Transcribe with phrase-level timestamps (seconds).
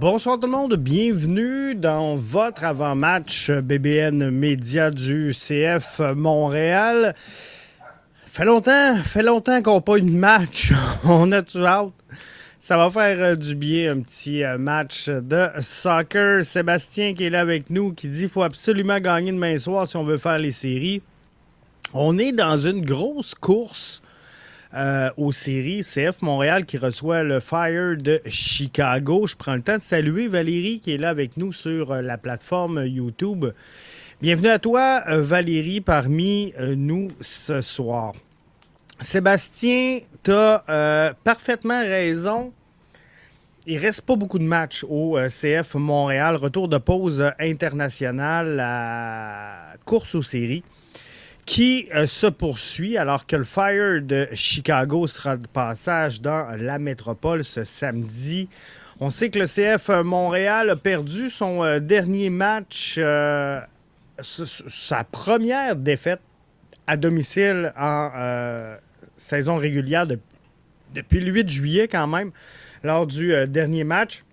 [0.00, 7.14] Bonsoir tout le monde, bienvenue dans votre avant-match BBN Média du CF Montréal.
[8.26, 10.72] Fait longtemps, fait longtemps qu'on n'a pas eu de match.
[11.04, 11.92] On a tout hâte.
[12.58, 16.42] Ça va faire euh, du bien, un petit euh, match de soccer.
[16.42, 19.96] Sébastien qui est là avec nous, qui dit qu'il faut absolument gagner demain soir si
[19.96, 21.02] on veut faire les séries.
[21.92, 24.02] On est dans une grosse course
[24.74, 25.82] euh, aux séries.
[25.82, 29.26] CF Montréal qui reçoit le Fire de Chicago.
[29.26, 32.16] Je prends le temps de saluer Valérie qui est là avec nous sur euh, la
[32.16, 33.44] plateforme YouTube.
[34.22, 38.14] Bienvenue à toi, euh, Valérie, parmi nous ce soir.
[39.02, 42.50] Sébastien, tu as parfaitement raison.
[43.66, 46.36] Il reste pas beaucoup de matchs au CF Montréal.
[46.36, 50.64] Retour de pause internationale à course aux séries
[51.52, 56.78] qui euh, se poursuit alors que le Fire de Chicago sera de passage dans la
[56.78, 58.48] métropole ce samedi.
[59.00, 63.60] On sait que le CF Montréal a perdu son euh, dernier match, euh,
[64.22, 66.20] sa première défaite
[66.86, 68.10] à domicile en
[69.18, 72.30] saison régulière depuis le 8 juillet quand même,
[72.82, 74.24] lors du dernier match.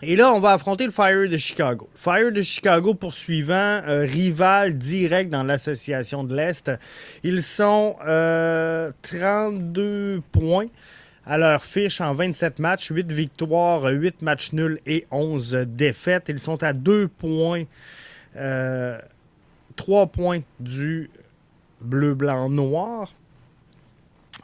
[0.00, 1.88] Et là, on va affronter le Fire de Chicago.
[1.96, 6.70] Fire de Chicago poursuivant, euh, rival direct dans l'association de l'Est.
[7.24, 10.68] Ils sont 32 euh, points
[11.26, 16.26] à leur fiche en 27 matchs, 8 victoires, 8 matchs nuls et 11 défaites.
[16.28, 17.64] Ils sont à 2 points,
[18.34, 19.00] 3 euh,
[20.06, 21.10] points du
[21.80, 23.12] bleu-blanc-noir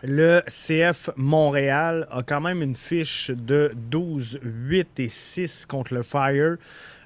[0.07, 6.03] le CF Montréal a quand même une fiche de 12, 8 et 6 contre le
[6.03, 6.57] Fire.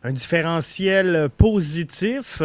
[0.04, 2.40] Un différentiel positif.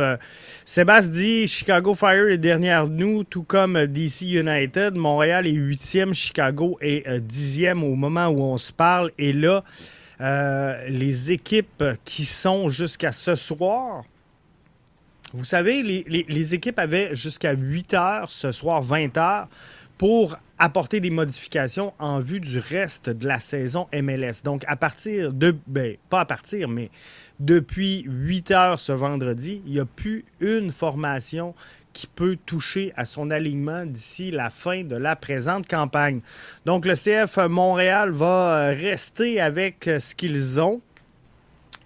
[0.66, 4.96] Sébastien dit Chicago Fire est dernière nous, tout comme DC United.
[4.96, 9.12] Montréal est huitième, Chicago est euh, dixième au moment où on se parle.
[9.20, 9.64] Et là,
[10.22, 14.04] euh, les équipes qui sont jusqu'à ce soir,
[15.34, 19.48] vous savez, les, les équipes avaient jusqu'à 8 heures, ce soir 20 heures
[19.98, 24.44] pour apporter des modifications en vue du reste de la saison MLS.
[24.44, 25.56] Donc, à partir de.
[25.68, 26.90] Ben, pas à partir, mais
[27.40, 31.54] depuis 8 heures ce vendredi, il n'y a plus une formation
[31.94, 36.22] qui peut toucher à son alignement d'ici la fin de la présente campagne.
[36.66, 40.82] Donc, le CF Montréal va euh, rester avec euh, ce qu'ils ont.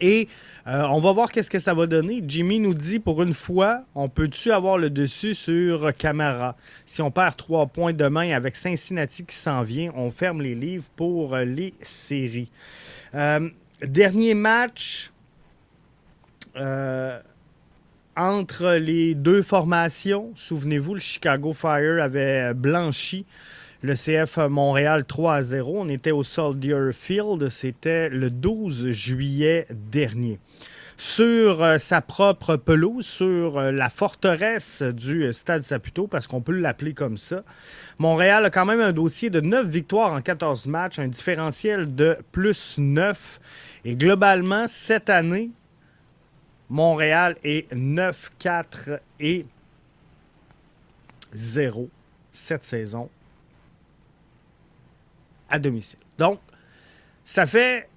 [0.02, 0.28] Et
[0.68, 2.24] euh, on va voir qu'est-ce que ça va donner.
[2.28, 6.56] Jimmy nous dit pour une fois, on peut-tu avoir le dessus sur Camara?
[6.86, 10.86] Si on perd trois points demain avec Cincinnati qui s'en vient, on ferme les livres
[10.96, 12.50] pour les séries.
[13.16, 13.50] Euh,
[13.82, 15.12] dernier match
[16.58, 17.20] euh,
[18.16, 20.32] entre les deux formations.
[20.36, 23.26] Souvenez-vous, le Chicago Fire avait blanchi
[23.82, 25.82] le CF Montréal 3 à 0.
[25.82, 27.50] On était au Soldier Field.
[27.50, 30.40] C'était le 12 juillet dernier.
[31.00, 36.54] Sur euh, sa propre pelouse, sur euh, la forteresse du Stade Saputo, parce qu'on peut
[36.54, 37.44] l'appeler comme ça,
[38.00, 42.18] Montréal a quand même un dossier de 9 victoires en 14 matchs, un différentiel de
[42.32, 43.40] plus 9.
[43.86, 45.52] Et globalement, cette année,
[46.68, 49.46] Montréal est 9, 4 et
[51.34, 51.90] 0
[52.32, 53.10] cette saison
[55.50, 56.00] à domicile.
[56.18, 56.40] Donc,
[57.24, 57.90] ça fait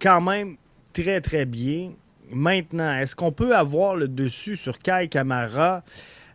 [0.00, 0.56] quand même
[0.92, 1.92] très, très bien.
[2.30, 5.84] Maintenant, est-ce qu'on peut avoir le dessus sur Kai Kamara?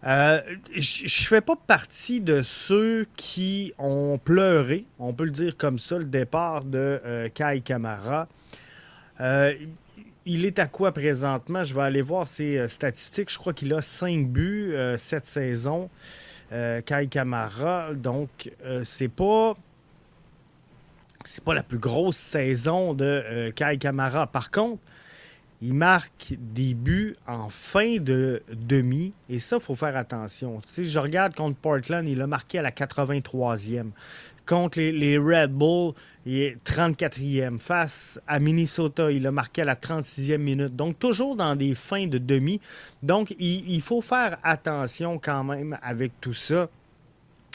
[0.06, 0.42] Euh,
[0.74, 5.78] je ne fais pas partie de ceux qui ont pleuré, on peut le dire comme
[5.78, 8.28] ça, le départ de euh, Kai Kamara.
[9.20, 9.54] Euh,
[10.26, 11.64] il est à quoi présentement?
[11.64, 13.32] Je vais aller voir ses statistiques.
[13.32, 15.90] Je crois qu'il a 5 buts cette saison,
[16.52, 17.94] Kai Kamara.
[17.96, 18.52] Donc,
[18.84, 19.56] c'est pas
[21.26, 24.28] c'est pas la plus grosse saison de euh, Kai Kamara.
[24.28, 24.82] Par contre,
[25.62, 29.14] il marque des buts en fin de demi.
[29.30, 30.60] Et ça, il faut faire attention.
[30.62, 33.92] Tu je regarde contre Portland, il a marqué à la 83e.
[34.48, 35.94] Contre les, Red Bull,
[36.26, 37.60] il est 34e.
[37.60, 40.76] Face à Minnesota, il a marqué à la 36e minute.
[40.76, 42.60] Donc, toujours dans des fins de demi.
[43.04, 46.70] Donc, il faut faire attention quand même avec tout ça.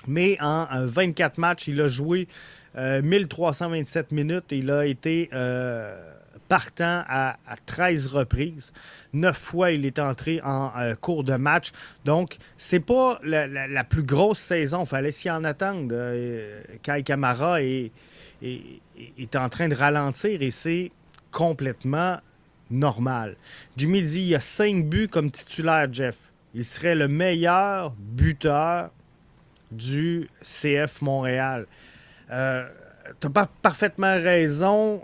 [0.06, 2.28] Mais en 24 matchs, il a joué
[2.76, 4.44] 1327 euh, minutes.
[4.50, 5.98] Il a été euh,
[6.48, 7.36] partant à,
[7.66, 8.72] 13 reprises.
[9.12, 11.72] Neuf fois, il est entré en euh, cours de match.
[12.04, 14.84] Donc, c'est pas la, plus grosse saison.
[14.84, 15.94] Fallait s'y en attendre.
[16.82, 17.90] Kai Kamara est,
[18.42, 20.92] est, en train de ralentir et c'est
[21.30, 22.18] complètement
[22.70, 23.36] normal.
[23.76, 26.18] Jimmy dit il y a cinq buts comme titulaire, Jeff.
[26.54, 28.90] Il serait le meilleur buteur
[29.70, 31.66] du CF Montréal.
[32.30, 32.66] Euh,
[33.20, 35.00] tu pas parfaitement raison,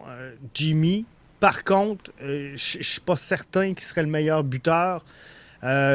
[0.55, 1.05] Jimmy.
[1.41, 5.05] Par contre, je ne suis pas certain qu'il serait le meilleur buteur.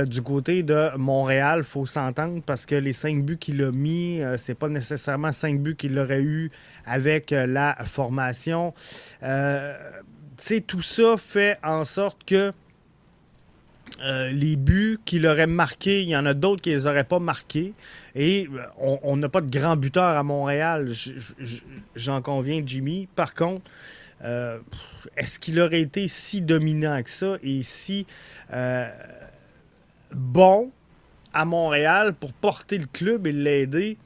[0.05, 4.37] du côté de Montréal, faut s'entendre parce que les cinq buts qu'il a mis, ce
[4.37, 6.49] c'est pas nécessairement cinq buts qu'il aurait eu
[6.85, 8.73] avec la formation.
[10.67, 12.53] tout ça fait en sorte que
[14.01, 17.73] euh, les buts qu'il aurait marqués, il y en a d'autres qui les pas marqués.
[18.15, 20.91] Et euh, on n'a pas de grand buteur à Montréal,
[21.95, 23.07] j'en conviens, Jimmy.
[23.15, 23.63] Par contre,
[24.23, 24.59] euh,
[25.15, 28.05] est-ce qu'il aurait été si dominant que ça et si
[30.11, 30.71] bon
[31.33, 33.97] à Montréal pour porter le club et l'aider?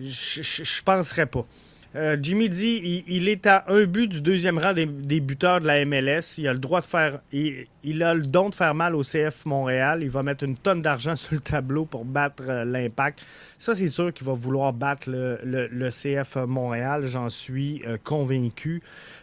[0.00, 1.46] Je ne penserais pas.
[1.94, 5.84] Euh, Jimmy dit il, est à un but du deuxième rang des, buteurs de la
[5.84, 6.38] MLS.
[6.38, 7.20] Il a le droit de faire.
[7.32, 10.02] Il, a le don de faire mal au CF Montréal.
[10.02, 13.22] Il va mettre une tonne d'argent sur le tableau pour battre euh, l'impact.
[13.58, 17.06] Ça, c'est sûr qu'il va vouloir battre le, CF Montréal.
[17.06, 18.82] J'en suis euh, convaincu.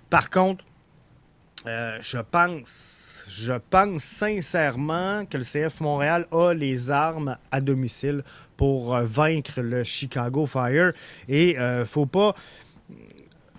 [0.09, 0.63] Par contre,
[2.01, 3.05] je pense.
[3.31, 8.23] Je pense sincèrement que le CF Montréal a les armes à domicile
[8.57, 10.91] pour vaincre le Chicago Fire.
[11.29, 12.33] Et ne faut pas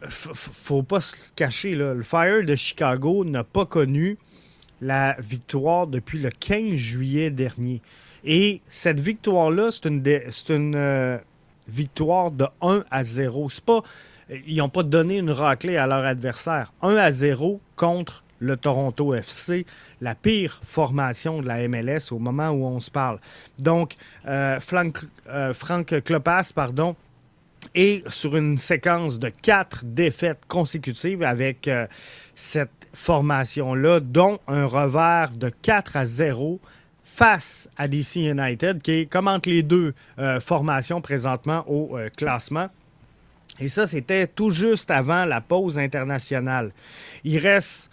[0.08, 4.18] faut pas se cacher, le Fire de Chicago n'a pas connu
[4.80, 7.82] la victoire depuis le 15 juillet dernier.
[8.24, 10.02] Et cette victoire-là, c'est une,
[10.48, 11.18] une euh,
[11.68, 13.48] victoire de 1 à 0.
[13.64, 13.82] Pas,
[14.46, 16.72] ils n'ont pas donné une raclée à leur adversaire.
[16.82, 19.64] 1 à 0 contre le Toronto FC,
[20.02, 23.18] la pire formation de la MLS au moment où on se parle.
[23.58, 23.96] Donc,
[24.26, 24.98] euh, Frank,
[25.30, 25.54] euh,
[26.54, 26.94] pardon,
[27.74, 31.86] et sur une séquence de quatre défaites consécutives avec euh,
[32.34, 36.60] cette formation-là, dont un revers de 4 à 0
[37.02, 42.68] face à DC United, qui est comme entre les deux euh, formations présentement au classement.
[43.60, 46.72] Et ça, c'était tout juste avant la pause internationale.
[47.24, 47.90] Il reste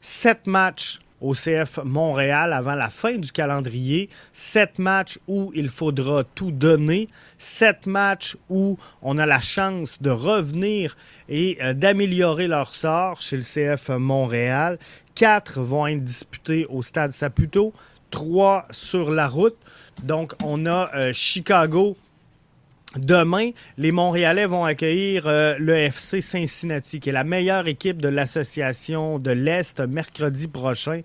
[0.00, 4.08] sept matchs au CF Montréal avant la fin du calendrier.
[4.32, 7.08] Sept matchs où il faudra tout donner.
[7.38, 10.96] Sept matchs où on a la chance de revenir
[11.28, 14.78] et euh, d'améliorer leur sort chez le CF Montréal.
[15.14, 17.72] Quatre vont être disputés au stade Saputo.
[18.10, 19.56] Trois sur la route.
[20.02, 21.96] Donc, on a euh, Chicago
[22.96, 28.08] Demain, les Montréalais vont accueillir euh, le FC Cincinnati, qui est la meilleure équipe de
[28.08, 31.00] l'association de l'Est mercredi prochain,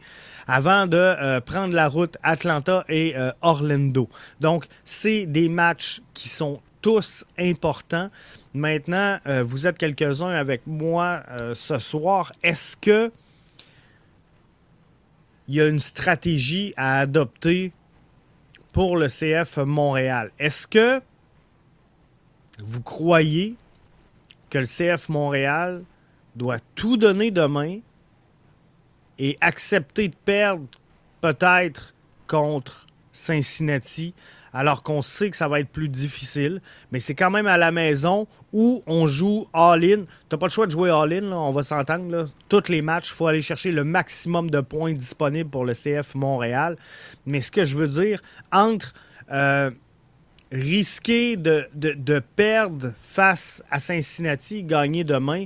[0.48, 4.08] avant de euh, prendre la route Atlanta et euh, Orlando.
[4.40, 8.12] Donc, c'est des matchs qui sont tous importants.
[8.54, 12.32] Maintenant, vous êtes quelques-uns avec moi ce soir.
[12.42, 13.12] Est-ce que
[15.50, 17.74] il y a une stratégie à adopter
[18.72, 20.32] pour le CF Montréal?
[20.40, 21.02] Est-ce que
[22.64, 23.56] vous croyez
[24.50, 25.84] que le CF Montréal
[26.36, 27.80] doit tout donner demain
[29.18, 30.66] et accepter de perdre
[31.22, 31.94] peut-être
[32.28, 34.14] contre Cincinnati,
[34.54, 36.62] alors qu'on sait que ça va être plus difficile,
[36.92, 40.06] mais c'est quand même à la maison où on joue all-in.
[40.30, 42.28] Tu pas le choix de jouer all-in, on va s'entendre.
[42.48, 46.16] Tous les matchs, il faut aller chercher le maximum de points disponibles pour le CF
[46.16, 46.78] Montréal.
[47.26, 48.22] Mais ce que je veux dire,
[48.52, 48.94] entre
[49.32, 49.70] euh,
[50.52, 55.46] risquer de, perdre face à Cincinnati, gagner demain,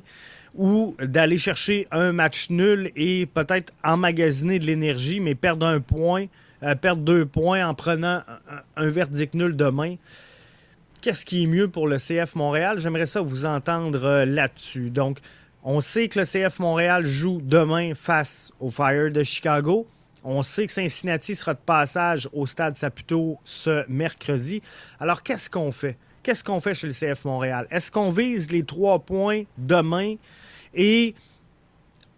[0.55, 6.27] ou d'aller chercher un match nul et peut-être emmagasiner de l'énergie, mais perdre un point,
[6.61, 8.21] euh, perdre deux points en prenant
[8.77, 9.95] un, verdict nul demain.
[11.01, 12.77] Qu'est-ce qui est mieux pour le CF Montréal?
[12.77, 14.89] J'aimerais ça vous entendre euh, là-dessus.
[14.89, 15.19] Donc,
[15.63, 19.87] on sait que le CF Montréal joue demain face au Fire de Chicago.
[20.23, 24.61] On sait que Cincinnati sera de passage au stade Saputo ce mercredi.
[24.99, 25.97] Alors, qu'est-ce qu'on fait?
[26.23, 27.67] Qu'est-ce qu'on fait chez le CF Montréal?
[27.69, 30.15] Est-ce qu'on vise les trois points demain
[30.73, 31.13] et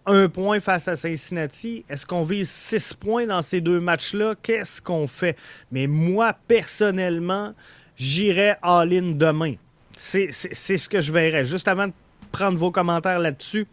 [0.06, 1.84] un point face à Cincinnati?
[1.90, 4.36] Est-ce qu'on vise six points dans ces deux matchs-là?
[4.44, 5.36] Qu'est-ce qu'on fait?
[5.72, 7.56] Mais moi, personnellement,
[7.98, 9.56] j'irai all-in demain.
[9.98, 11.44] C'est ce que je verrai.
[11.44, 11.94] Juste avant de
[12.32, 13.66] prendre vos commentaires là-dessus,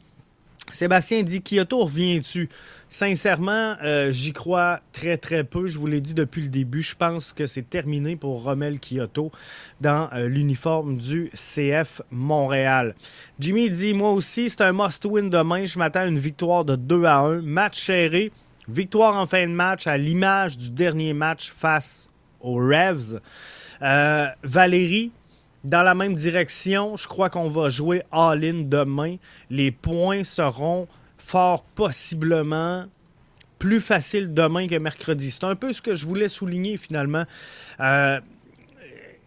[0.70, 2.48] Sébastien dit Kyoto revient-tu
[2.88, 5.66] Sincèrement, euh, j'y crois très très peu.
[5.66, 6.82] Je vous l'ai dit depuis le début.
[6.82, 9.32] Je pense que c'est terminé pour Romel Kyoto
[9.80, 12.94] dans euh, l'uniforme du CF Montréal.
[13.40, 15.64] Jimmy dit Moi aussi, c'est un must-win demain.
[15.64, 17.42] Je m'attends à une victoire de 2 à 1.
[17.42, 18.30] Match serré.
[18.68, 22.08] Victoire en fin de match à l'image du dernier match face
[22.40, 23.20] aux Revs.
[23.82, 25.10] Euh, Valérie,
[25.64, 26.96] dans la même direction.
[26.96, 29.16] Je crois qu'on va jouer all-in demain.
[29.50, 30.88] Les points seront
[31.18, 32.86] fort possiblement
[33.58, 35.30] plus faciles demain que mercredi.
[35.30, 37.24] C'est un peu ce que je voulais souligner finalement.
[37.78, 38.20] Euh,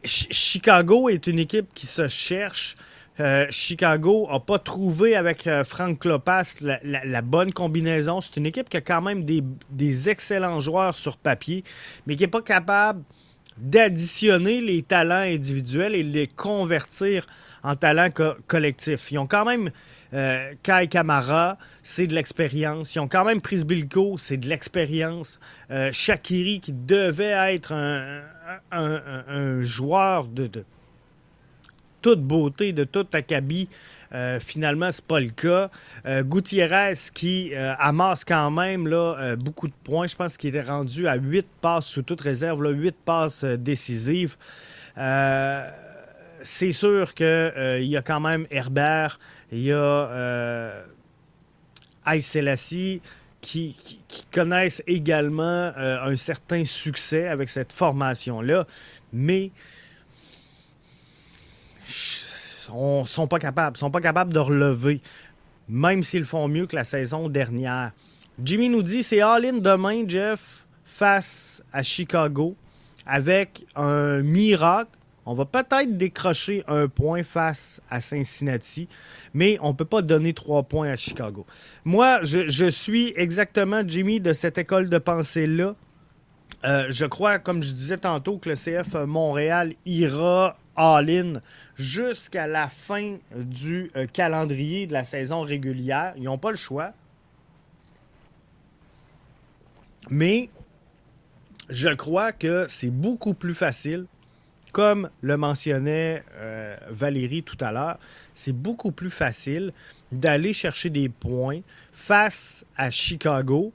[0.04, 2.76] Chicago est une équipe qui se cherche.
[3.22, 8.20] Euh, Chicago n'a pas trouvé avec euh, Frank Klopas la, bonne combinaison.
[8.20, 11.64] C'est une équipe qui a quand même des, excellents joueurs sur papier,
[12.06, 13.04] mais qui n'est pas capable
[13.58, 17.26] d'additionner les talents individuels et de les convertir
[17.64, 18.10] en talents
[18.48, 19.12] collectifs.
[19.12, 19.72] Ils ont quand même
[20.14, 22.94] euh, Kai Kamara, c'est de l'expérience.
[22.96, 25.40] Ils ont quand même pris Bilko, c'est de l'expérience.
[25.92, 27.74] Shakiri, qui devait être
[28.72, 30.50] un, joueur de
[32.02, 33.68] toute beauté, de toute acabit.
[34.16, 35.70] Euh, finalement, ce n'est pas le cas.
[36.06, 40.08] Euh, Gutiérrez qui euh, amasse quand même là, beaucoup de points.
[40.08, 44.38] Je pense qu'il est rendu à 8 passes sous toute réserve, là, 8 passes décisives.
[46.44, 49.18] c'est sûr qu'il y a quand même Herbert,
[49.52, 50.84] il y a
[52.06, 53.02] Aïe Selassie
[53.42, 53.76] qui,
[54.08, 58.66] qui, connaissent également un certain succès avec cette formation-là.
[59.12, 59.52] Mais
[62.66, 63.78] sont, pas capables.
[63.78, 65.02] sont pas capables de relever,
[65.68, 67.92] même s'ils font mieux que la saison dernière.
[68.44, 72.56] Jimmy nous dit c'est all-in demain, Jeff, face à Chicago,
[73.06, 74.92] avec un miracle.
[75.28, 78.88] On va peut-être décrocher un point face à Cincinnati,
[79.34, 81.48] mais on ne peut pas donner trois points à Chicago.
[81.84, 85.76] Moi, je, suis exactement, Jimmy, de cette école de pensée-là.
[86.64, 91.42] Euh, je crois, comme je disais tantôt, que le CF Montréal ira all-in
[91.76, 96.14] jusqu'à la fin du euh, calendrier de la saison régulière.
[96.18, 96.94] Ils n'ont pas le choix.
[100.10, 100.50] Mais
[101.70, 104.06] je crois que c'est beaucoup plus facile,
[104.72, 107.98] comme le mentionnait euh, Valérie tout à l'heure,
[108.34, 109.72] c'est beaucoup plus facile
[110.12, 113.72] d'aller chercher des points face à Chicago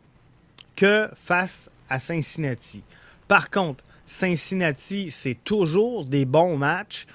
[0.77, 2.83] que face à Cincinnati.
[3.27, 7.07] Par contre, Cincinnati, c'est toujours des bons matchs.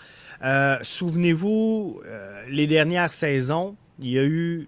[0.43, 4.67] Euh, souvenez-vous, euh, les dernières saisons, il y a eu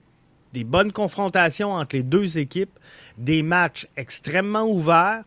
[0.54, 2.78] des bonnes confrontations entre les deux équipes,
[3.18, 5.24] des matchs extrêmement ouverts,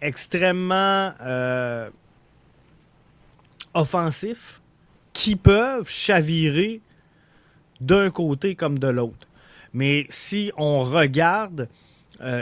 [0.00, 1.90] extrêmement euh,
[3.74, 4.60] offensifs,
[5.12, 6.80] qui peuvent chavirer
[7.80, 9.28] d'un côté comme de l'autre.
[9.74, 11.68] Mais si on regarde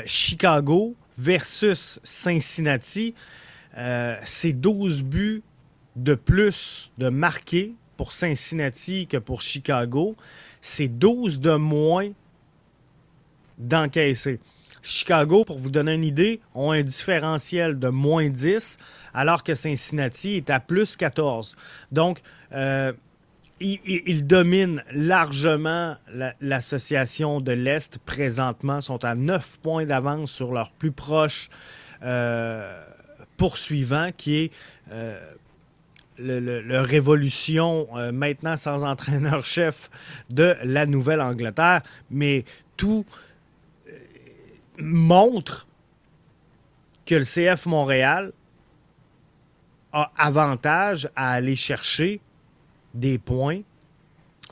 [0.04, 3.14] Chicago versus Cincinnati,
[4.24, 5.42] c'est 12 buts
[5.96, 10.16] de plus de marqués pour Cincinnati que pour Chicago.
[10.60, 12.10] C'est 12 de moins
[13.58, 14.40] d'encaisser.
[14.82, 18.78] Chicago, pour vous donner une idée, ont un différentiel de moins 10,
[19.12, 21.56] alors que Cincinnati est à plus 14.
[21.92, 22.92] Donc, euh,
[23.60, 25.96] ils, dominent largement
[26.40, 31.50] l'association de l'Est présentement, sont à 9 points d'avance sur leur plus proche
[32.02, 32.82] euh,
[33.36, 34.52] poursuivant, qui est
[34.92, 35.20] euh,
[36.20, 39.90] le, révolution euh, maintenant sans entraîneur-chef
[40.28, 42.44] de la Nouvelle-Angleterre, mais
[42.76, 43.04] tout
[43.88, 43.92] euh,
[44.78, 45.66] montre
[47.06, 48.32] que le CF Montréal
[49.92, 52.20] a avantage à aller chercher
[52.94, 53.62] des points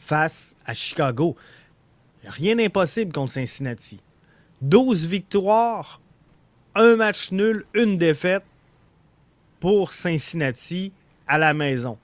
[0.01, 1.37] face à Chicago.
[2.25, 4.01] Rien d'impossible contre Cincinnati.
[4.63, 6.01] 12 victoires,
[6.75, 8.43] un match nul, une défaite
[9.61, 10.93] pour Cincinnati
[11.29, 11.99] à la maison.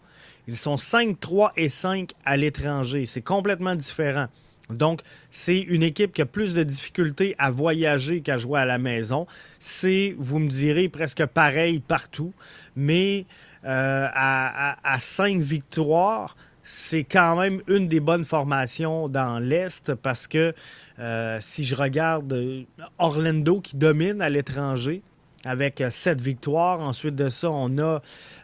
[0.46, 3.06] Ils sont 5, 3 et 5 à l'étranger.
[3.06, 4.26] C'est complètement différent.
[4.70, 8.78] Donc, c'est une équipe qui a plus de difficultés à voyager qu'à jouer à la
[8.78, 9.26] maison.
[9.58, 12.32] C'est, vous me direz, presque pareil partout.
[12.76, 13.26] Mais
[13.64, 20.26] euh, à, à, 5 victoires, c'est quand même une des bonnes formations dans l'Est parce
[20.26, 20.54] que
[20.98, 22.62] euh, si je regarde euh,
[22.98, 25.02] Orlando qui domine à l'étranger,
[25.44, 26.80] avec euh, sept victoires.
[26.80, 28.02] Ensuite de ça, on a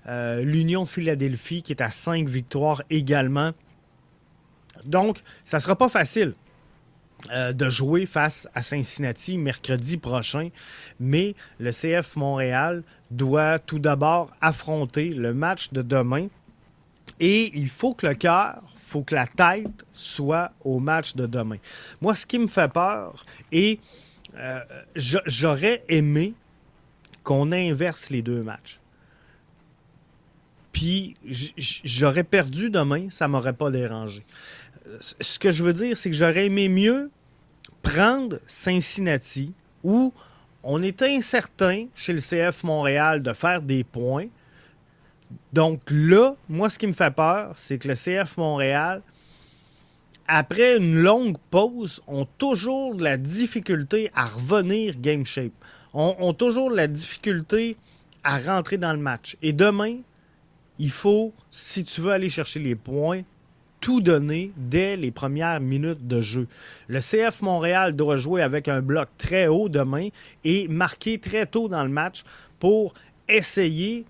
[0.09, 3.53] euh, l'Union de Philadelphie qui est à cinq victoires également.
[4.85, 6.35] Donc, ça ne sera pas facile
[7.31, 10.49] euh, de jouer face à Cincinnati mercredi prochain,
[10.99, 16.29] mais le CF Montréal doit tout d'abord affronter le match de demain
[17.19, 21.27] et il faut que le cœur, il faut que la tête soit au match de
[21.27, 21.59] demain.
[22.01, 23.79] Moi, ce qui me fait peur, et
[24.97, 26.35] j'aurais aimé
[27.23, 28.81] qu'on inverse les deux matchs.
[30.73, 31.15] Puis
[31.85, 34.25] j'aurais perdu demain, ça m'aurait pas dérangé.
[35.01, 37.11] Ce que je veux dire, c'est que j'aurais aimé mieux
[37.83, 40.13] prendre Cincinnati où
[40.63, 44.27] on est incertain chez le CF Montréal de faire des points.
[45.53, 49.03] Donc là, moi, ce qui me fait peur, c'est que le CF Montréal,
[50.27, 55.53] après une longue pause, ont toujours de la difficulté à revenir game shape
[55.95, 57.77] ont, toujours la difficulté
[58.23, 59.37] à rentrer dans le match.
[59.43, 59.99] Et demain,
[60.79, 63.23] il faut, si tu veux aller chercher les points,
[63.81, 66.49] tout donner dès les premières minutes de jeu.
[66.89, 70.09] Le CF Montréal doit jouer avec un bloc très haut demain
[70.45, 72.25] et marquer très tôt dans le match
[72.59, 72.93] pour
[73.29, 74.05] essayer,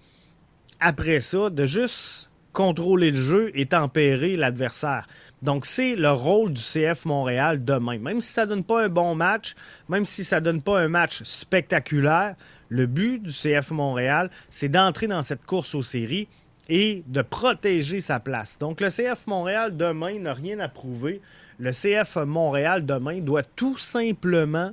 [0.80, 5.07] après ça, de juste contrôler le jeu et tempérer l'adversaire.
[5.42, 7.99] Donc, c'est le rôle du CF Montréal demain.
[7.99, 9.54] Même si ça ne donne pas un bon match,
[9.88, 12.35] même si ça ne donne pas un match spectaculaire,
[12.69, 16.28] le but du CF Montréal, c'est d'entrer dans cette course aux séries
[16.69, 18.59] et de protéger sa place.
[18.59, 21.21] Donc, le CF Montréal demain n'a rien à prouver.
[21.59, 24.73] Le CF Montréal demain doit tout simplement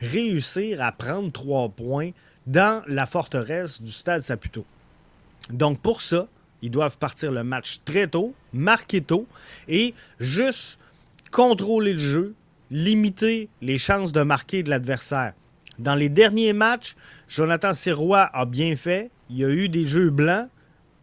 [0.00, 2.10] réussir à prendre trois points
[2.46, 4.64] dans la forteresse du Stade Saputo.
[5.50, 6.26] Donc, pour ça,
[6.66, 9.28] ils doivent partir le match très tôt, marquer tôt
[9.68, 10.80] et juste
[11.30, 12.34] contrôler le jeu,
[12.72, 15.34] limiter les chances de marquer de l'adversaire.
[15.78, 16.96] Dans les derniers matchs,
[17.28, 19.12] Jonathan Sirois a bien fait.
[19.30, 20.50] Il y a eu des jeux blancs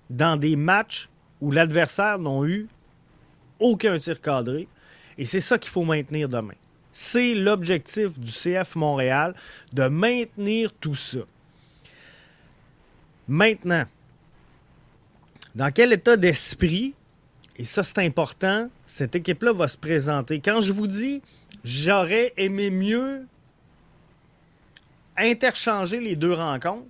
[0.10, 1.08] dans des matchs
[1.39, 2.67] où l'adversaire n'a eu
[3.58, 4.67] aucun tir cadré.
[5.17, 6.55] Et c'est ça qu'il faut maintenir demain.
[6.91, 9.34] C'est l'objectif du CF Montréal
[9.72, 11.20] de maintenir tout ça.
[13.29, 13.86] Maintenant,
[15.55, 16.93] dans quel état d'esprit,
[17.57, 20.39] et ça c'est important, cette équipe-là va se présenter?
[20.39, 21.22] Quand je vous dis,
[21.63, 23.25] j'aurais aimé mieux
[25.15, 26.88] interchanger les deux rencontres,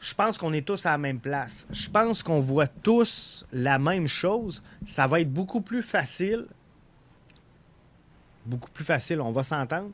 [0.00, 1.66] je pense qu'on est tous à la même place.
[1.70, 4.62] Je pense qu'on voit tous la même chose.
[4.86, 6.46] Ça va être beaucoup plus facile.
[8.46, 9.90] Beaucoup plus facile, on va s'entendre.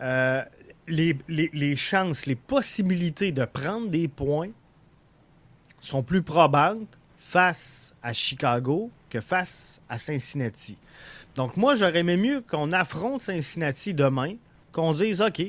[0.00, 0.44] Euh,
[0.86, 4.50] les, les, chances, les possibilités de prendre des points
[5.80, 10.76] sont plus probantes face à Chicago que face à Cincinnati.
[11.34, 14.34] Donc moi, j'aurais aimé mieux qu'on affronte Cincinnati demain,
[14.72, 15.42] qu'on dise, OK,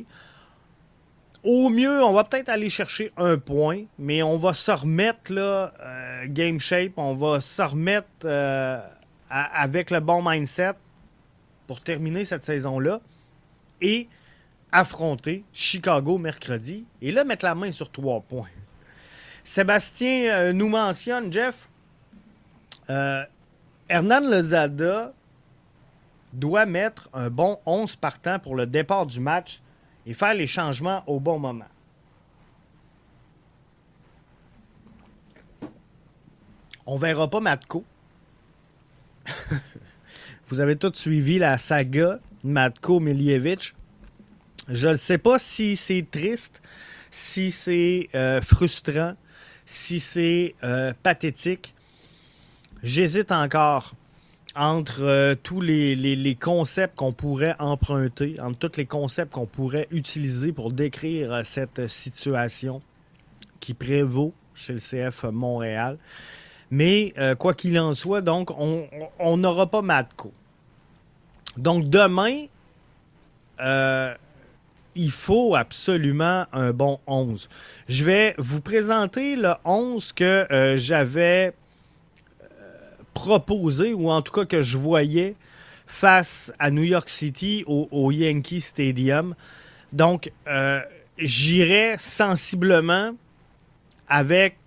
[1.43, 5.73] au mieux, on va peut-être aller chercher un point, mais on va se remettre là,
[5.79, 8.79] euh, game shape, on va se remettre euh,
[9.29, 10.73] avec le bon mindset
[11.65, 12.99] pour terminer cette saison-là
[13.81, 14.09] et
[14.71, 18.49] affronter Chicago mercredi et là mettre la main sur trois points.
[19.43, 21.69] Sébastien euh, nous mentionne, Jeff,
[22.89, 23.23] euh,
[23.87, 25.13] Hernan Lozada
[26.33, 29.61] doit mettre un bon 11 partant pour le départ du match
[30.05, 31.65] et faire les changements au bon moment.
[36.85, 37.83] On verra pas Matko.
[40.49, 43.75] Vous avez tous suivi la saga Matko Miljevic.
[44.67, 46.61] Je ne sais pas si c'est triste,
[47.11, 49.15] si c'est euh, frustrant,
[49.69, 51.75] si c'est euh, pathétique.
[52.81, 53.93] J'hésite encore
[54.55, 60.53] entre euh, tous les, concepts qu'on pourrait emprunter, entre tous les concepts qu'on pourrait utiliser
[60.53, 62.81] pour décrire euh, cette situation
[63.59, 65.99] qui prévaut chez le CF Montréal.
[66.71, 70.31] Mais quoi qu'il en soit, donc, on n'aura pas Matko.
[71.57, 72.45] Donc demain,
[74.99, 77.47] il faut absolument un bon 11.
[77.87, 81.53] Je vais vous présenter le 11 que euh, j'avais
[82.43, 82.45] euh,
[83.13, 85.35] proposé, ou en tout cas que je voyais
[85.87, 89.35] face à New York City au, Yankee Stadium.
[89.93, 90.81] Donc, euh,
[91.17, 93.11] j'irai sensiblement
[94.09, 94.57] avec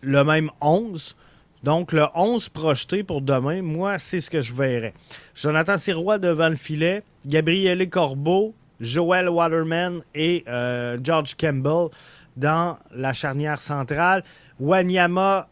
[0.00, 1.16] le même 11.
[1.62, 4.94] Donc, le 11 projeté pour demain, moi, c'est ce que je verrais.
[5.34, 11.88] Jonathan Sirois devant le filet, Gabriele Corbeau, Joel Waterman et euh, George Campbell
[12.36, 14.22] dans la charnière centrale.
[14.60, 15.48] Wanyama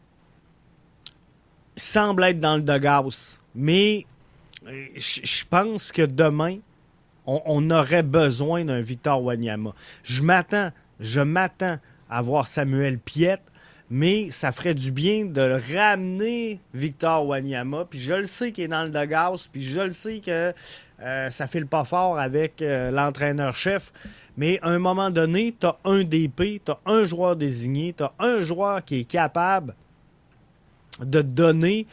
[1.77, 4.07] semble être dans le doghouse, mais
[4.67, 6.59] euh, je pense que demain,
[7.27, 9.73] on, aurait besoin d'un Victor Wanyama.
[10.03, 11.79] Je m'attends, je m'attends
[12.11, 13.43] à voir Samuel Piette,
[13.95, 17.85] mais ça ferait du bien de ramener Victor Wanyama.
[17.89, 20.53] Puis je le sais qu'il est dans le doghouse, puis je le sais que
[21.01, 23.93] euh, ça file pas fort avec euh, l'entraîneur-chef.
[24.37, 28.03] Mais à un moment donné, tu as un DP, tu as un joueur désigné, tu
[28.03, 29.77] as un joueur qui est capable
[31.01, 31.87] de donner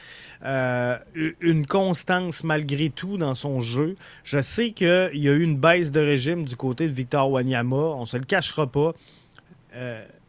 [0.43, 0.97] euh,
[1.39, 3.95] une constance malgré tout dans son jeu.
[4.23, 7.75] Je sais qu'il y a eu une baisse de régime du côté de Victor Wanyama,
[7.75, 8.93] on se le cachera pas.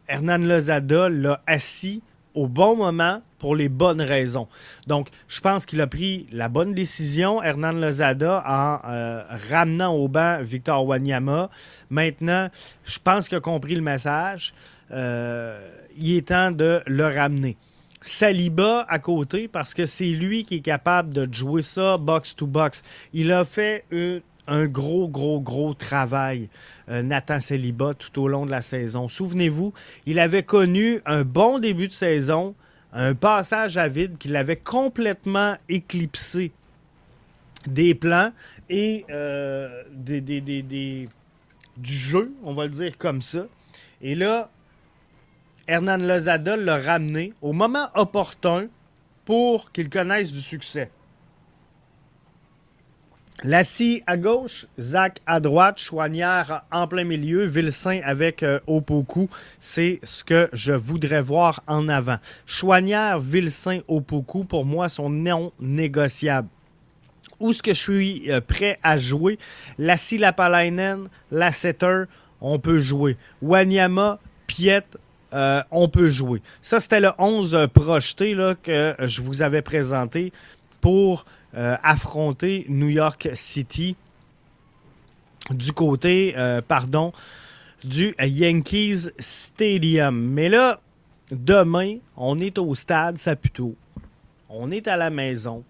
[0.07, 2.01] Hernan Lozada l'a assis
[2.33, 4.47] au bon moment pour les bonnes raisons.
[4.87, 10.07] Donc, je pense qu'il a pris la bonne décision, Hernan Lozada, en euh, ramenant au
[10.07, 11.49] banc Victor Wanyama.
[11.89, 12.49] Maintenant,
[12.85, 14.53] je pense qu'il a compris le message.
[14.91, 15.59] Euh,
[15.97, 17.57] il est temps de le ramener.
[18.01, 22.83] Saliba à côté, parce que c'est lui qui est capable de jouer ça box-to-box.
[23.13, 23.85] Il a fait
[24.47, 26.49] un gros, gros, gros travail,
[26.89, 29.07] euh, Nathan Saliba, tout au long de la saison.
[29.07, 29.73] Souvenez-vous,
[30.05, 32.55] il avait connu un bon début de saison
[32.93, 36.51] un passage à vide qui l'avait complètement éclipsé
[37.65, 38.31] des plans
[38.69, 40.23] et euh, des,
[41.77, 43.45] du jeu, on va le dire comme ça.
[44.01, 44.49] Et là,
[45.67, 48.67] Hernan Lozada l'a ramené au moment opportun
[49.25, 50.91] pour qu'il connaisse du succès.
[53.45, 59.29] Lassie à gauche, Zach à droite, Chouanière en plein milieu, Vilsain avec euh, Opoku.
[59.59, 62.19] C'est ce que je voudrais voir en avant.
[62.45, 66.47] Chouanière, Vilsain, Opoku, pour moi, sont non négociables.
[67.41, 69.37] Où est-ce que je suis euh, prêt à jouer?
[69.77, 72.05] Lassie Lapalainen, Lasseter,
[72.39, 73.17] on peut jouer.
[73.41, 74.85] Wanyama, Piet,
[75.33, 76.41] euh, on peut jouer.
[76.61, 80.31] Ça, c'était le 11 projeté là, que je vous avais présenté
[80.79, 81.25] pour
[81.55, 83.95] euh, affronter New York City
[85.51, 87.11] du côté, euh, pardon,
[87.83, 90.19] du Yankees Stadium.
[90.19, 90.79] Mais là,
[91.29, 93.75] demain, on est au stade Saputo.
[94.49, 95.63] On est à la maison.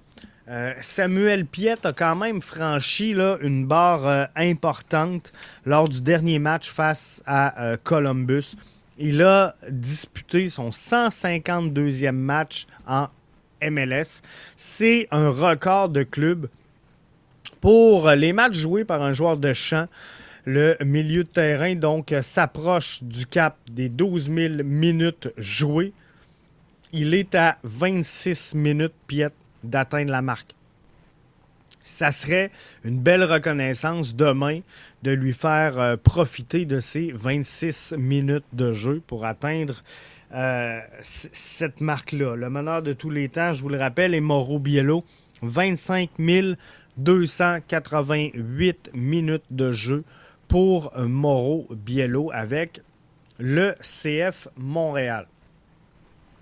[0.47, 5.33] Euh, Samuel Piet a quand même franchi là, une barre importante
[5.65, 8.55] lors du dernier match face à Columbus.
[8.97, 13.07] Il a disputé son 152e match en
[13.69, 14.21] MLS.
[14.55, 16.47] C'est un record de club.
[17.61, 19.87] Pour les matchs joués par un joueur de champ,
[20.45, 25.93] le milieu de terrain donc s'approche du cap des 12 000 minutes jouées.
[26.91, 30.53] Il est à 26 minutes piète d'atteindre la marque.
[31.81, 32.49] Ça serait
[32.85, 34.61] une belle reconnaissance demain
[35.03, 39.83] de lui faire euh, profiter de ces 26 minutes de jeu pour atteindre
[40.33, 42.35] euh, cette marque-là.
[42.35, 45.03] Le meneur de tous les temps, je vous le rappelle, est Mauro Biello.
[45.41, 46.09] 25
[46.97, 50.03] 288 minutes de jeu
[50.47, 52.81] pour Mauro Biello avec
[53.39, 55.27] le CF Montréal.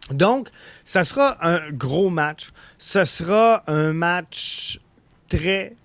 [0.10, 0.50] Donc,
[0.84, 2.52] ce sera un gros match.
[2.78, 4.80] Ce sera un match
[5.30, 5.76] très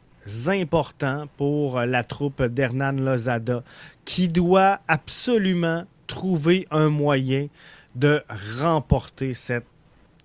[0.48, 3.62] important pour la troupe d'Hernan Lozada
[4.04, 7.48] qui doit absolument trouver un moyen
[7.96, 8.22] de
[8.60, 9.66] remporter cette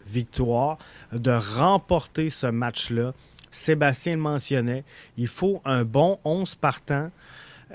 [0.05, 0.77] victoire,
[1.11, 3.13] de remporter ce match-là.
[3.49, 4.83] Sébastien le mentionnait,
[5.17, 7.11] il faut un bon 11 partant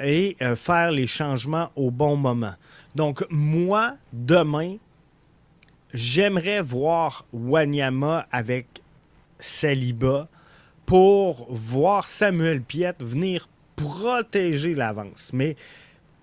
[0.01, 2.55] et euh, faire les changements au bon moment.
[2.95, 4.77] Donc, moi, demain,
[5.93, 8.67] j'aimerais voir Wanyama avec
[9.39, 10.29] Saliba
[10.85, 15.31] pour voir Samuel Piet venir protéger l'avance.
[15.33, 15.57] Mais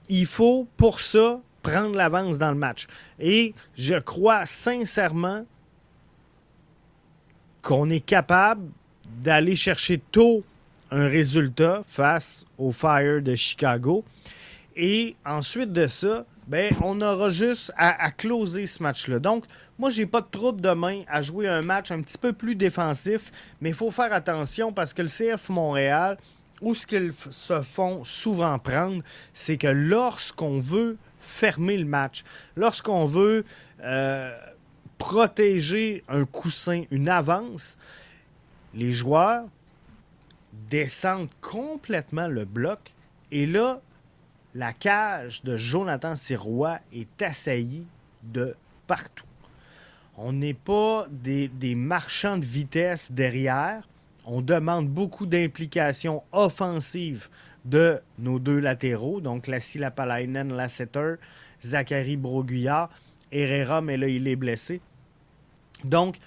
[0.10, 2.86] il faut pour ça prendre l'avance dans le match.
[3.20, 5.46] Et je crois sincèrement
[7.64, 8.70] qu'on est capable
[9.24, 10.44] d'aller chercher tôt
[10.92, 14.04] un résultat face au Fire de Chicago.
[14.76, 19.20] Et ensuite de ça, ben, on aura juste à, closer ce match-là.
[19.20, 19.46] Donc,
[19.80, 23.32] moi, j'ai pas de trouble demain à jouer un match un petit peu plus défensif,
[23.62, 26.18] mais il faut faire attention parce que le CF Montréal,
[26.62, 32.24] où ce qu'ils se font souvent prendre, c'est que lorsqu'on veut fermer le match.
[32.56, 33.46] Lorsqu'on veut
[33.82, 34.38] euh,
[34.98, 37.78] protéger un coussin, une avance,
[38.74, 39.46] les joueurs
[40.70, 42.94] descendent complètement le bloc
[43.32, 43.82] et là,
[44.54, 47.88] la cage de Jonathan Sirois est assaillie
[48.22, 48.56] de
[48.86, 49.26] partout.
[50.16, 53.88] On n'est pas des, des, marchands de vitesse derrière.
[54.26, 57.30] On demande beaucoup d'implication offensive
[57.66, 61.16] de nos deux latéraux, donc Lassie Lapalainen, Lasseter,
[61.64, 62.90] Zachary Broguillard,
[63.32, 64.82] Herrera, mais là, il est blessé.
[65.84, 66.18] Donc,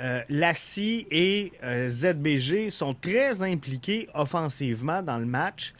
[0.00, 5.74] euh, Lassie et euh, ZBG sont très impliqués offensivement dans le match.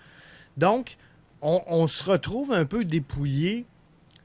[0.56, 0.96] Donc,
[1.42, 3.66] on, on se retrouve un peu dépouillé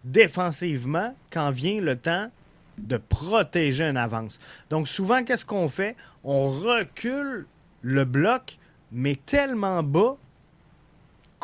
[0.04, 2.30] défensivement quand vient le temps
[2.78, 4.40] de protéger une avance.
[4.70, 5.96] Donc, souvent, qu'est-ce qu'on fait?
[6.24, 7.48] On recule
[7.82, 8.58] le bloc,
[8.92, 10.18] mais tellement bas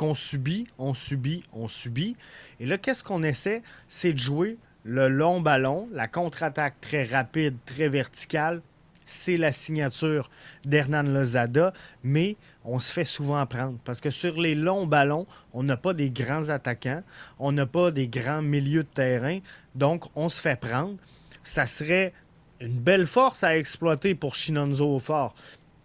[0.02, 2.16] qu'on subit, on subit, on subit.
[2.60, 3.62] Et là, qu'est-ce qu'on essaie?
[3.88, 8.64] C'est de jouer le long ballon, la contre-attaque très rapide, très verticale.
[9.06, 10.32] C'est la signature
[10.66, 11.72] d'Hernan Lozada,
[12.04, 12.36] mais
[12.66, 16.10] on se fait souvent prendre parce que sur les longs ballons, on n'a pas des
[16.10, 17.04] grands attaquants,
[17.38, 19.38] on n'a pas des grands milieux de terrain,
[19.76, 20.96] donc on se fait prendre.
[21.44, 22.12] Ça serait
[22.60, 25.36] une belle force à exploiter pour Shinonzo au fort.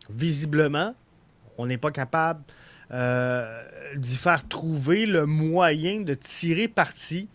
[0.09, 0.95] Visiblement,
[1.59, 2.41] on n'est pas capable
[2.93, 3.63] euh,
[3.97, 7.29] d'y faire trouver le moyen de tirer parti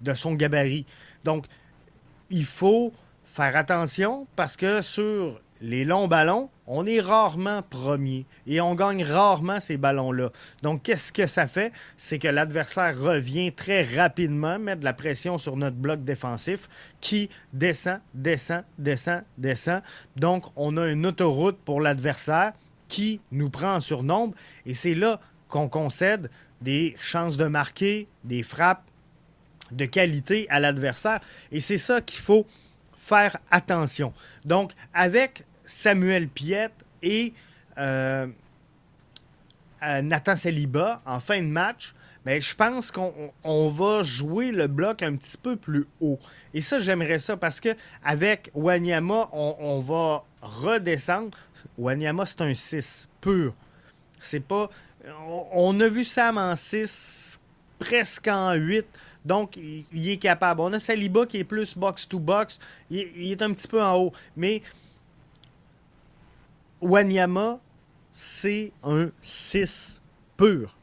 [0.00, 0.86] de son gabarit.
[1.24, 1.46] Donc,
[2.30, 2.92] il faut
[3.24, 9.02] faire attention parce que sur les longs ballons, on est rarement premier et on gagne
[9.04, 10.30] rarement ces ballons-là.
[10.62, 11.72] Donc, qu'est-ce que ça fait?
[11.96, 16.68] C'est que l'adversaire revient très rapidement, mettre de la pression sur notre bloc défensif
[17.00, 19.82] qui descend, descend, descend, descend.
[20.16, 22.52] Donc, on a une autoroute pour l'adversaire
[22.88, 24.34] qui nous prend en surnombre
[24.66, 28.84] et c'est là qu'on concède des chances de marquer, des frappes
[29.70, 31.20] de qualité à l'adversaire.
[31.52, 32.46] Et c'est ça qu'il faut
[32.96, 34.12] faire attention.
[34.44, 37.32] Donc, avec Samuel Piette et
[37.78, 38.26] euh,
[39.82, 41.94] euh, Nathan Saliba en fin de match,
[42.28, 46.18] je pense qu'on va jouer le bloc un petit peu plus haut.
[46.52, 47.70] Et ça, j'aimerais ça parce que
[48.04, 51.38] avec Wanyama, on, va redescendre.
[51.78, 53.54] Wanyama, c'est un 6 pur.
[54.20, 54.68] C'est pas.
[55.52, 57.40] On, a vu Sam en 6,
[57.78, 58.84] presque en 8.
[59.24, 60.60] Donc, il, est capable.
[60.60, 62.58] On a Saliba qui est plus box-to-box.
[62.90, 64.12] il, est un petit peu en haut.
[64.36, 64.62] Mais
[66.80, 67.58] Wanyama,
[68.12, 70.02] c'est un 6
[70.36, 70.77] pur.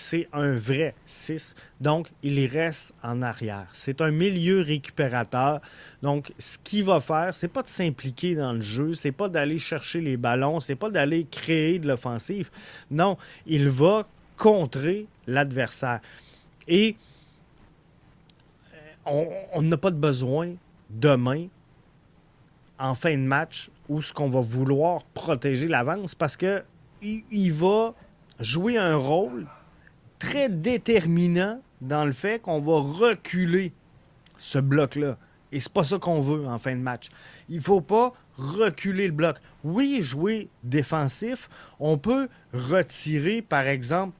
[0.00, 1.54] C'est un vrai 6.
[1.78, 3.68] Donc, il reste en arrière.
[3.72, 5.60] C'est un milieu récupérateur.
[6.02, 9.58] Donc, ce qu'il va faire, c'est pas de s'impliquer dans le jeu, c'est pas d'aller
[9.58, 12.50] chercher les ballons, c'est pas d'aller créer de l'offensive.
[12.90, 14.08] Non, il va
[14.38, 16.00] contrer l'adversaire.
[16.66, 16.96] Et
[19.06, 20.54] euh, on n'a pas de besoin
[20.88, 21.48] demain
[22.78, 26.64] en fin de match où ce qu'on va vouloir protéger l'avance parce que
[27.02, 27.94] il, va
[28.40, 29.46] jouer un rôle
[30.20, 33.72] très déterminant dans le fait qu'on va reculer
[34.36, 35.18] ce bloc-là.
[35.50, 37.08] Et c'est pas ça qu'on veut en fin de match.
[37.48, 39.36] Il faut pas reculer le bloc.
[39.64, 41.50] Oui, jouer défensif.
[41.80, 44.14] On peut retirer, par exemple,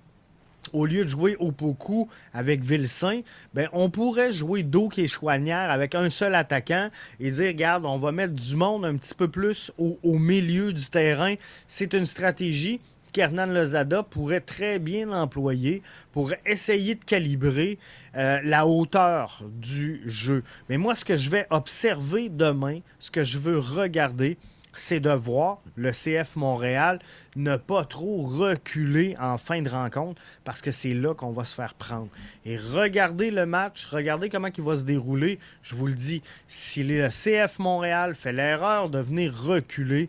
[0.73, 3.23] au lieu de jouer au Poku avec Vilsain,
[3.55, 7.99] ben, on pourrait jouer Doak et Chouanière avec un seul attaquant et dire, regarde, on
[7.99, 11.35] va mettre du monde un petit peu plus au, milieu du terrain.
[11.67, 12.81] C'est une stratégie
[13.13, 17.79] qu'Hernan Lozada pourrait très bien employer pour essayer de calibrer
[18.17, 20.43] euh, la hauteur du jeu.
[20.69, 24.37] Mais moi, ce que je vais observer demain, ce que je veux regarder,
[24.75, 27.01] c'est de voir le CF Montréal
[27.37, 31.55] ne pas trop reculer en fin de rencontre parce que c'est là qu'on va se
[31.55, 32.09] faire prendre.
[32.45, 35.39] Et regardez le match, regardez comment il va se dérouler.
[35.63, 40.09] Je vous le dis, si le CF Montréal fait l'erreur de venir reculer,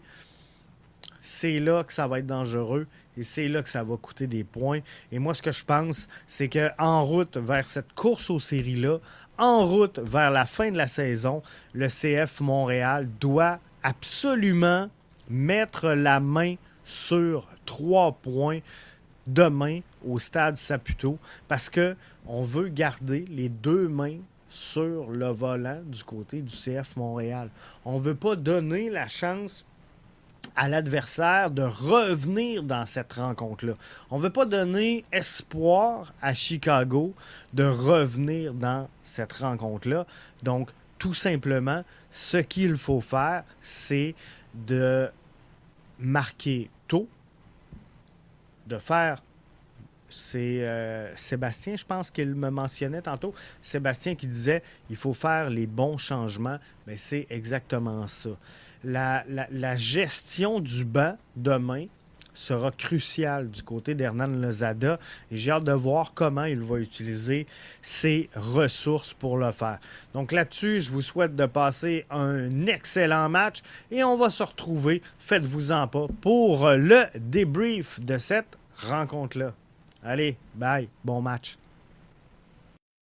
[1.22, 4.44] c'est là que ça va être dangereux et c'est là que ça va coûter des
[4.44, 4.80] points.
[5.12, 8.98] Et moi, ce que je pense, c'est qu'en route vers cette course aux séries-là,
[9.38, 11.42] en route vers la fin de la saison,
[11.74, 14.90] le CF Montréal doit absolument
[15.30, 18.60] mettre la main sur trois points
[19.28, 21.96] demain au stade Saputo parce que
[22.28, 24.18] on veut garder les deux mains
[24.50, 27.50] sur le volant du côté du CF Montréal.
[27.86, 29.66] On ne veut pas donner la chance
[30.56, 33.74] à l'adversaire de revenir dans cette rencontre-là.
[34.10, 37.14] On ne veut pas donner espoir à Chicago
[37.54, 40.06] de revenir dans cette rencontre-là.
[40.44, 44.14] Donc, tout simplement, ce qu'il faut faire, c'est
[44.54, 45.10] de
[46.00, 47.08] marquer tôt,
[48.68, 49.22] de faire
[50.12, 53.34] c'est euh, Sébastien, je pense qu'il me mentionnait tantôt.
[53.62, 56.60] Sébastien qui disait il faut faire les bons changements.
[56.86, 58.32] Mais c'est exactement ça.
[58.84, 61.86] La, gestion du banc demain,
[62.34, 65.00] sera crucial du côté d'Hernan Lozada
[65.32, 67.46] et j'ai hâte de voir comment il va utiliser
[67.82, 69.80] ses ressources pour le faire.
[70.14, 75.02] Donc là-dessus, je vous souhaite de passer un excellent match et on va se retrouver,
[75.20, 79.54] faites-vous-en pas, pour le débrief de cette rencontre-là.
[80.04, 81.58] Allez, bye, bon match.